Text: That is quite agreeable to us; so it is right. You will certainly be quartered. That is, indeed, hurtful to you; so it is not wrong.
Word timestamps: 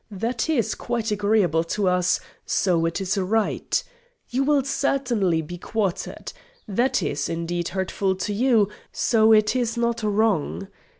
That 0.09 0.49
is 0.49 0.73
quite 0.73 1.11
agreeable 1.11 1.63
to 1.65 1.87
us; 1.87 2.19
so 2.43 2.87
it 2.87 2.99
is 3.01 3.19
right. 3.19 3.83
You 4.29 4.43
will 4.43 4.63
certainly 4.63 5.43
be 5.43 5.59
quartered. 5.59 6.33
That 6.67 7.03
is, 7.03 7.29
indeed, 7.29 7.67
hurtful 7.67 8.15
to 8.15 8.33
you; 8.33 8.67
so 8.91 9.31
it 9.31 9.55
is 9.55 9.77
not 9.77 10.01
wrong. 10.01 10.69